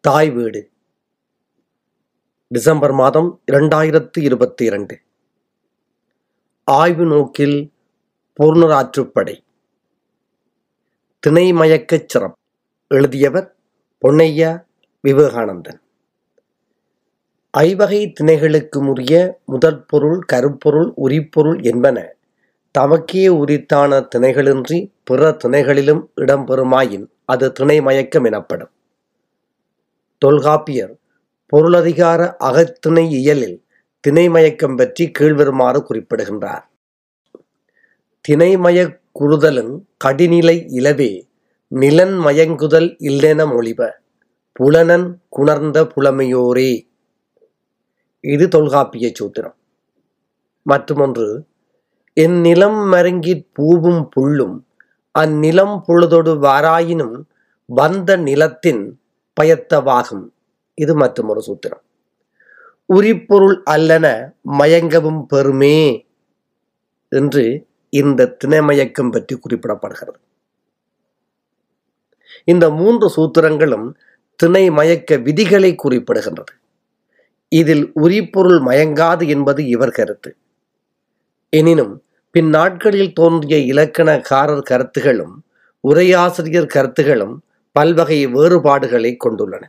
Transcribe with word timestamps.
தாய் 0.00 0.30
வீடு. 0.30 0.70
டிசம்பர் 2.48 2.92
மாதம் 2.92 3.40
இரண்டாயிரத்து 3.52 4.18
இருபத்தி 4.18 4.64
இரண்டு. 4.64 5.00
ஆய்வு 6.64 7.04
நோக்கில் 7.04 7.72
பொருணராற்றுப்படை. 8.40 9.38
திணைமயக்கச் 11.26 12.04
சிறப் 12.06 12.34
எழுதியவர் 12.88 13.56
பொன்னையா 14.04 14.64
விவேகானந்தன். 15.08 15.80
ஐவகை 17.50 18.12
திணைகளுக்கு 18.20 18.88
உரிய 18.88 19.40
முதற் 19.44 19.88
பொருள் 19.88 20.24
கருப்பொருள் 20.32 20.92
உரிப்பொருள் 20.96 21.62
என்பன 21.62 22.14
தமக்கே 22.78 23.28
உரித்தான 23.28 24.08
திணைகளின்றி 24.16 24.92
பிற 25.04 25.36
திணைகளிலும் 25.44 26.08
இடம்பெறுமாயின் 26.16 27.06
அது 27.24 27.52
திணைமயக்கம் 27.60 28.24
எனப்படும். 28.24 28.70
தொல்காப்பியர் 30.24 30.98
பொருளதிகார 31.52 32.36
அகத்திணை 32.36 33.10
இயலில் 33.10 33.64
திணைமயக்கம் 34.08 34.76
பற்றி 34.76 35.10
கீழ்வருமாறு 35.18 35.82
குறிப்பிடுகின்றார். 35.82 36.70
திணைமயக் 38.28 39.00
குறுதலும் 39.20 39.84
கடிநிலை 40.04 40.66
இலவே 40.68 41.22
நிலன் 41.68 42.18
மயங்குதல் 42.18 42.96
இல்லென 42.98 43.46
மொழிப 43.46 44.02
புலனன் 44.52 45.22
குணர்ந்த 45.28 45.86
புலமையோரே. 45.96 46.88
இது 48.20 48.48
தொல்காப்பிய 48.48 49.12
சூத்திரம். 49.20 49.56
மற்றுமொன்று 50.70 51.46
என் 52.12 52.40
நிலம் 52.40 52.92
மருங்கிற் 52.92 53.46
பூவும் 53.52 54.08
புள்ளும் 54.16 54.66
அந்நிலம் 55.18 55.80
பொழுதொடு 55.88 56.38
வாராயினும் 56.42 57.22
வந்த 57.66 58.16
நிலத்தின் 58.16 58.99
பயத்தவாகும். 59.40 60.26
இது 60.74 60.94
மற்றொரு 60.94 61.42
சூத்திரம். 61.46 61.82
உரிப்பொருள் 62.94 63.62
அல்லன 63.70 64.06
மயங்கவும் 64.58 65.26
பெருமே 65.34 66.06
என்று 67.08 67.66
இந்த 67.88 68.36
திணைமயக்கம் 68.44 69.10
பற்றி 69.10 69.38
குறிப்பிடப்படுகிறது. 69.38 70.18
இந்த 72.44 72.70
மூன்று 72.70 73.06
சூத்திரங்களும் 73.16 73.94
திணை 74.36 74.70
மயக்க 74.70 75.16
விதிகளை 75.16 75.76
குறிப்பிடுகின்றது. 75.84 76.54
இதில் 77.48 77.92
உரிப்பொருள் 77.94 78.60
மயங்காது 78.60 79.28
என்பது 79.28 79.66
இவர் 79.66 79.90
கருத்து. 79.90 80.36
எனினும் 81.50 82.02
பின் 82.30 82.48
நாட்களில் 82.48 83.12
தோன்றிய 83.12 83.58
இலக்கணக்காரர் 83.58 84.66
கருத்துகளும் 84.70 85.32
உரையாசிரியர் 85.88 86.72
கருத்துகளும் 86.74 87.36
பல்வகை 87.72 88.26
வேறுபாடுகளை 88.26 89.16
கொண்டுள்ளன. 89.24 89.62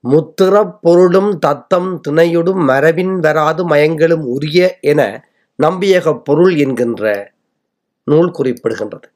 முத்திரப் 0.00 0.78
பொருளும் 0.82 1.38
தத்தம் 1.38 2.00
துணையுடும் 2.08 2.64
மரபின் 2.64 3.18
வராது 3.18 3.64
மயங்களும் 3.64 4.24
உரிய 4.24 4.78
என 4.80 5.28
நம்பியக 5.62 6.20
பொருள் 6.24 6.56
என்கின்ற 6.56 7.32
நூல் 8.04 8.30
குறிப்பிடுகின்றது. 8.30 9.08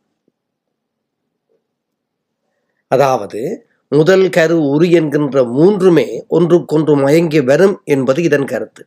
அதாவது 2.89 3.67
முதல் 3.89 4.29
கரு 4.29 4.63
உரி 4.63 4.91
என்கின்ற 4.91 5.45
மூன்றுமே 5.45 6.25
ஒன்றுக்கொன்று 6.29 6.97
மயங்கி 6.97 7.41
வரும் 7.41 7.81
என்பது 7.85 8.23
இதன் 8.23 8.45
கருத்து. 8.45 8.87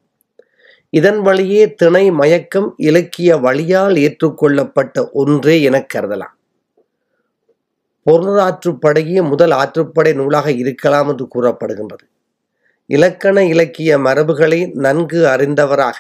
இதன் 0.90 1.22
வழியே 1.22 1.74
திணை 1.74 2.12
மயக்கம் 2.12 2.74
இலக்கிய 2.78 3.38
வழியால் 3.38 3.96
ஏற்றுக்கொள்ளப்பட்ட 3.96 5.12
ஒன்றே 5.12 5.62
எனக் 5.62 5.92
கருதலாம். 5.96 6.35
பொருளாற்றுப்படையே 8.10 9.20
முதல் 9.30 9.52
ஆற்றுப்படை 9.52 10.14
நூலாக 10.14 10.52
இருக்கலாம் 10.52 11.08
என்று 11.08 11.28
கூறப்படுகின்றது. 11.36 12.06
இலக்கண 12.90 13.44
இலக்கிய 13.44 13.92
மரபுகளை 13.98 14.60
நன்கு 14.76 15.20
அறிந்தவராக 15.26 15.98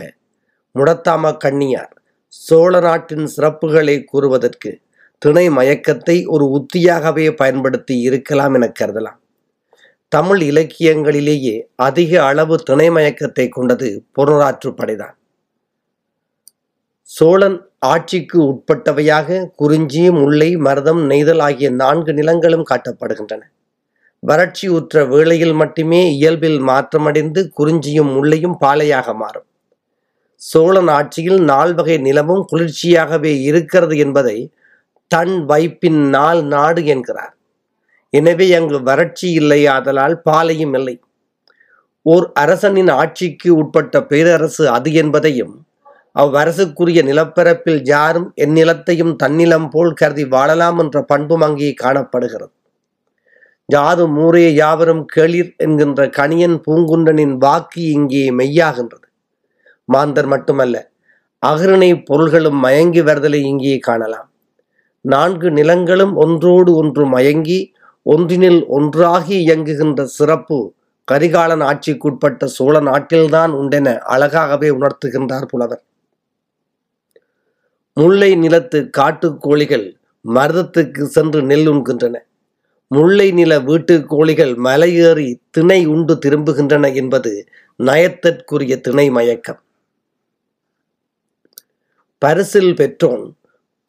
முடத்தாம 0.75 1.31
கண்ணியார் 1.38 1.94
சோழ 2.28 2.80
நாட்டின் 2.80 3.28
சிறப்புகளை 3.35 3.96
கூறுவதற்கு 4.03 4.72
திணை 5.22 5.50
மயக்கத்தை 5.50 6.18
ஒரு 6.25 6.46
உத்தியாகவே 6.57 7.31
பயன்படுத்தி 7.31 7.96
இருக்கலாம் 8.00 8.53
என 8.53 8.72
கருதலாம். 8.79 9.19
தமிழ் 10.12 10.41
இலக்கியங்களிலேயே 10.41 11.56
அதிக 11.75 12.12
அளவு 12.24 12.56
திணை 12.63 12.90
மயக்கத்தை 12.90 13.50
கொண்டது 13.50 13.90
பொருளாற்றுப்படைதான் 14.18 15.16
சோழன் 17.09 17.57
ஆட்சிக்கு 17.89 18.38
உட்பட்டவையாக 18.51 19.38
குறிஞ்சி 19.55 20.01
முல்லை 20.19 20.47
மருதம் 20.66 21.01
நெய்தல் 21.09 21.43
ஆகிய 21.47 21.67
நான்கு 21.81 22.11
நிலங்களும் 22.13 22.66
காட்டப்படுகின்றன. 22.69 23.41
வறட்சி 24.23 24.67
உற்ற 24.77 25.03
வேளையில் 25.11 25.53
மட்டுமே 25.61 25.99
இயல்பில் 26.16 26.57
மாற்றமடைந்து 26.69 27.41
குறிஞ்சியும் 27.57 28.09
முல்லையும் 28.16 28.55
பாலையாக 28.63 29.13
மாறும். 29.21 29.47
சோழன் 30.41 30.89
ஆட்சியில் 30.97 31.39
நால்வகை 31.51 31.97
நிலமும் 32.07 32.43
குளிர்ச்சியாகவே 32.51 33.33
இருக்கிறது 33.49 33.97
என்பதை 34.05 34.37
தன் 35.11 35.35
வைப்பின் 35.51 36.01
நாள் 36.16 36.41
நாடு 36.55 36.81
என்கிறார். 36.93 37.33
எனவே 38.13 38.47
அங்கு 38.59 38.79
வறட்சி 38.89 39.27
இல்லையாதலால் 39.41 40.17
பாலையும் 40.27 40.75
இல்லை. 40.79 40.95
ஓர் 42.05 42.27
அரசனின் 42.43 42.91
ஆட்சிக்கு 43.01 43.49
உட்பட்ட 43.61 44.03
பேரரசு 44.11 44.66
அது 44.77 44.89
என்பதையும் 45.03 45.55
அவ்வரசுக்குரிய 46.16 47.00
நிலப்பரப்பில் 47.09 47.81
யாரும் 47.86 48.28
என் 48.44 48.53
நிலத்தையும் 48.58 49.14
தன்னிலம் 49.24 49.70
போல் 49.70 49.94
கருதி 49.94 50.26
வாழலாம் 50.26 50.78
என்ற 50.84 50.98
பண்பும் 51.02 51.42
அங்கே 51.42 51.72
காணப்படுகிறது. 51.74 52.53
யாதும் 53.70 54.14
மூரே 54.18 54.46
யாவரும் 54.53 55.03
கேளிர் 55.06 55.52
என்கின்ற 55.66 56.02
கணியன் 56.18 56.58
பூங்குன்றனின் 56.66 57.36
வாக்கு 57.38 57.84
இங்கே 57.98 58.24
மெய்யாகின்றது. 58.40 59.08
மாந்தர் 59.90 60.26
மட்டுமல்ல 60.26 60.76
அகிரணை 61.44 61.90
பொருள்களும் 62.03 62.59
மயங்கி 62.66 63.02
வருதலை 63.02 63.42
இங்கே 63.52 63.76
காணலாம். 63.80 64.30
நான்கு 65.06 65.52
நிலங்களும் 65.52 66.14
ஒன்றோடு 66.16 66.72
ஒன்று 66.76 67.03
மயங்கி 67.06 67.59
ஒன்றினில் 68.06 68.62
ஒன்றாகி 68.68 69.36
இயங்குகின்ற 69.46 70.03
சிறப்பு 70.18 70.58
கரிகாலன் 71.08 71.64
ஆட்சிக்குட்பட்ட 71.72 72.46
சோழ 72.46 72.76
நாட்டில்தான் 72.82 73.52
உண்டென 73.59 73.88
அழகாகவே 74.16 74.70
உணர்த்துகின்றார் 74.78 75.46
புலவர். 75.46 75.84
முல்லை 78.00 78.35
நிலத்து 78.35 78.89
காட்டுக்கோழிகள் 78.97 79.95
மருதத்துக்கு 80.25 81.03
சென்று 81.03 81.41
நெல் 81.41 81.67
உண்கின்றன. 81.69 82.16
முல்லை 82.88 83.31
நில 83.31 83.59
வீட்டு 83.59 84.06
கோழிகள் 84.06 84.53
மலையேறி 84.56 85.35
திணை 85.50 85.85
உண்டு 85.85 86.19
திரும்புகின்றன 86.25 86.94
என்பது 86.95 87.47
நயத்திற்குரிய 87.84 88.81
திணை 88.81 89.09
மயக்கம். 89.09 89.61
பரிசில் 92.17 92.73
பெற்றோன் 92.73 93.34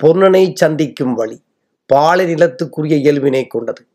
பொன்னனை 0.04 0.54
சந்திக்கும் 0.54 1.14
வழி 1.14 1.40
பாலை 1.86 2.34
நிலத்துக்குரிய 2.34 2.96
இயல்பினை 2.96 3.46
கொண்டது. 3.46 3.86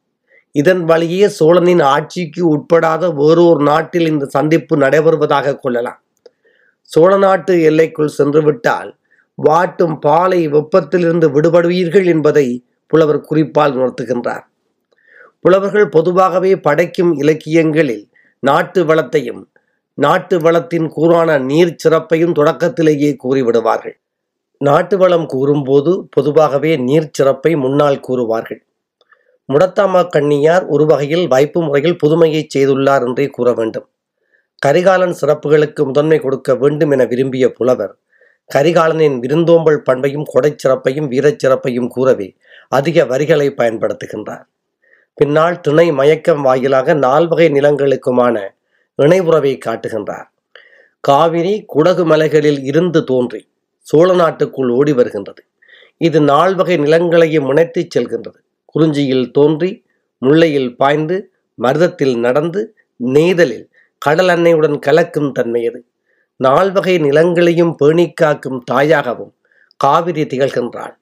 இதன் 0.51 0.85
வழியே 0.85 1.27
சோழனின் 1.27 1.81
ஆட்சிக்கு 1.81 2.41
உட்படாத 2.55 3.13
வேறொரு 3.15 3.63
நாட்டில் 3.63 4.07
இந்த 4.07 4.25
சந்திப்பு 4.25 4.77
நடைபெறுவதாக 4.77 5.55
கொள்ளலாம். 5.55 6.03
சோழ 6.81 7.17
நாட்டு 7.17 7.61
எல்லைக்குள் 7.61 8.17
சென்றுவிட்டால் 8.17 8.99
வாட்டும் 9.43 9.95
பாலை 9.99 10.47
வெப்பத்திலிருந்து 10.47 11.27
விடுபடுவீர்கள் 11.29 12.05
என்பதை 12.05 12.47
புலவர் 12.87 13.21
குறிப்பால் 13.21 13.75
உணர்த்துகின்றார். 13.75 14.45
புலவர்கள் 15.39 15.89
பொதுவாகவே 15.89 16.55
படைக்கும் 16.55 17.13
இலக்கியங்களில் 17.17 18.05
நாட்டு 18.39 18.85
வளத்தையும் 18.85 19.41
நாட்டு 19.97 20.39
வளத்தின் 20.39 20.87
கூறான 20.95 21.39
நீர் 21.41 21.75
சிறப்பையும் 21.75 22.33
தொடக்கத்திலேயே 22.33 23.17
கூறிவிடுவார்கள். 23.23 23.95
நாட்டு 24.57 24.97
வளம் 24.97 25.25
கூறும்போது 25.25 26.07
பொதுவாகவே 26.09 26.77
நீர் 26.77 27.09
சிறப்பை 27.11 27.55
முன்னால் 27.55 27.99
கூறுவார்கள். 28.07 28.61
முடத்தாமா 29.49 30.09
கண்ணியார் 30.09 30.65
ஒரு 30.65 30.85
வகையில் 30.85 31.27
வைப்பு 31.27 31.61
முறையில் 31.61 31.97
புதுமையை 31.97 32.47
செய்துள்ளார் 32.55 33.05
என்றே 33.07 33.27
கூற 33.27 33.53
வேண்டும். 33.53 33.87
கரிகாலன் 34.65 35.15
சிறப்புகளுக்கு 35.21 35.81
முதன்மை 35.85 36.19
கொடுக்க 36.19 36.55
வேண்டும் 36.55 36.91
என 36.91 37.05
விரும்பிய 37.05 37.51
புலவர் 37.51 37.93
கரிகாலனின் 38.49 39.19
விருந்தோம்பல் 39.19 39.81
பண்பையும் 39.81 40.25
கொடைச்சிறப்பையும் 40.33 41.07
வீரச் 41.07 41.39
சிறப்பையும் 41.39 41.87
கூறவே 41.87 42.35
அதிக 42.69 43.05
வரிகளை 43.05 43.47
பயன்படுத்துகின்றார். 43.49 44.43
பின்னால் 45.13 45.59
துணை 45.59 45.91
மயக்கம் 45.91 46.41
வாயிலாக 46.41 46.93
நால்வகை 46.93 47.47
நிலங்களுக்குமான 47.47 48.35
இணைவுறவை 48.99 49.53
காட்டுகின்றார். 49.65 50.27
காவிரி 50.99 51.65
குடகு 51.73 52.05
மலைகளில் 52.05 52.61
இருந்து 52.63 53.03
தோன்றி 53.03 53.41
சோழ 53.79 54.13
நாட்டுக்குள் 54.13 54.69
ஓடி 54.69 54.93
வருகின்றது. 54.93 55.41
இது 55.97 56.21
நால்வகை 56.21 56.77
நிலங்களையும் 56.77 57.47
இணைத்துச் 57.49 57.91
செல்கின்றது. 57.95 58.39
குறிஞ்சியில் 58.65 59.31
தோன்றி 59.31 59.71
முல்லையில் 60.17 60.77
பாய்ந்து 60.77 61.31
மருதத்தில் 61.57 62.15
நடந்து 62.19 62.75
நெய்தலில் 62.99 63.65
கடல் 63.97 64.27
அன்னையுடன் 64.27 64.77
கலக்கும் 64.79 65.31
தன்மையது 65.31 65.79
நால்வகை 66.45 66.93
நிலங்களையும் 66.97 67.73
பேணிக்காக்கும் 67.79 68.59
தாயாகவும் 68.71 69.33
காவிரி 69.79 70.23
திகழ்கின்றாள். 70.23 70.93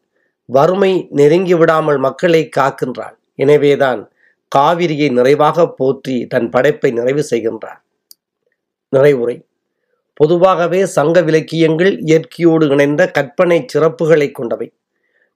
வறுமை 0.50 0.94
நெருங்கி 1.10 1.54
விடாமல் 1.54 2.00
மக்களை 2.06 2.42
காக்கின்றாள். 2.58 3.16
எனவேதான் 3.36 4.02
காவிரியை 4.52 5.08
நிறைவாக 5.10 5.68
போற்றி 5.80 6.16
தன் 6.28 6.50
படைப்பை 6.50 6.92
நிறைவு 6.92 7.24
செய்கின்றார் 7.32 7.80
நிறைவுரை. 8.94 9.38
பொதுவாகவே 10.14 10.82
சங்க 10.96 11.18
விலக்கியங்கள் 11.22 11.92
இயற்கையோடு 12.10 12.66
இணைந்த 12.68 13.02
கற்பனை 13.18 13.60
சிறப்புகளை 13.74 14.28
கொண்டவை. 14.32 14.68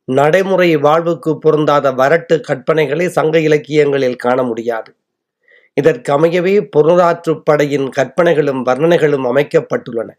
நடைமுறை 0.08 0.70
வாழ்வுக்கு 0.78 1.32
பொருந்தாத 1.38 1.88
வரட்டு 2.02 2.36
கற்பனைகளை 2.48 3.06
சங்க 3.18 3.36
இலக்கியங்களில் 3.40 4.22
காண 4.26 4.40
முடியாது. 4.44 4.92
இதற்கு 5.74 6.10
அமையவே 6.14 6.70
படையின் 7.44 7.90
கற்பனைகளும் 7.90 8.66
வர்ணனைகளும் 8.66 9.26
அமைக்கப்பட்டுள்ளன. 9.32 10.10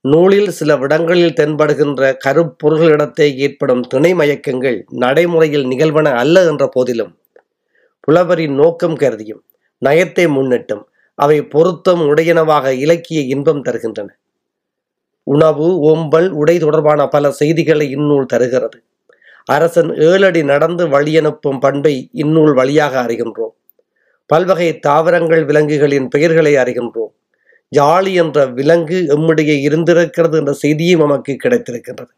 நூலில் 0.00 0.50
சில 0.50 0.76
விடங்களில் 0.76 1.36
தென்படுகின்ற 1.40 2.16
கருப்பொருள்களிடத்தே 2.24 3.36
ஏற்படும் 3.36 3.80
துணை 3.80 4.14
மயக்கங்கள் 4.14 4.82
நடைமுறையில் 4.90 5.66
நிகழ்வன 5.66 6.12
அல்ல 6.14 6.44
என்ற 6.44 6.68
போதிலும் 6.68 7.12
புலவரின் 8.00 8.54
நோக்கம் 8.54 8.96
கருதியும் 8.96 9.42
நயத்தை 9.86 10.26
முன்னிட்டும் 10.28 10.82
அவை 11.14 11.42
பொருத்தம் 11.42 12.00
உடையனவாக 12.00 12.72
இலக்கிய 12.74 13.20
இன்பம் 13.20 13.64
தருகின்றன. 13.64 14.08
உணவு 15.22 15.66
ஓம்பல் 15.90 16.28
உடை 16.30 16.58
தொடர்பான 16.58 17.06
பல 17.06 17.30
செய்திகளை 17.30 17.90
இந்நூல் 17.90 18.26
தருகிறது. 18.26 18.78
அரசன் 19.44 19.96
ஏழடி 19.96 20.42
நடந்து 20.44 20.88
வழியனுப்பும் 20.88 21.60
பண்பை 21.60 22.08
இந்நூல் 22.12 22.54
வழியாக 22.54 23.02
அறிகின்றோம். 23.02 23.54
பல்வகை 24.26 24.78
தாவரங்கள் 24.78 25.44
விலங்குகளின் 25.44 26.08
பெயர்களை 26.08 26.54
அறிகின்றோம். 26.54 27.12
ஜாலி 27.76 28.14
என்ற 28.14 28.46
விலங்கு 28.46 29.04
எம்மிடையே 29.08 29.60
இருந்திருக்கிறது 29.60 30.38
என்ற 30.38 30.52
செய்தியும் 30.52 31.00
நமக்கு 31.00 31.36
கிடைத்திருக்கின்றது. 31.44 32.12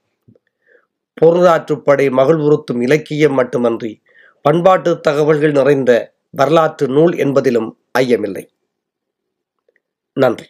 பொருளாற்றுப்படை 1.21 2.11
மகிழ்வுறுத்தும் 2.11 2.83
இலக்கியம் 2.83 3.33
மட்டுமன்றி 3.33 4.03
பண்பாட்டு 4.43 5.01
தகவல்கள் 5.01 5.53
நிறைந்த 5.53 6.13
வரலாற்று 6.31 6.89
நூல் 6.89 7.15
என்பதிலும் 7.15 7.71
ஐயமில்லை. 7.99 8.47
நன்றி. 10.13 10.47